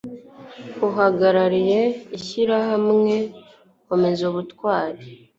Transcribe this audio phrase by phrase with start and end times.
[0.87, 1.81] uhagarariye
[2.17, 3.15] ishyirahamwe
[3.87, 5.01] komezubutwari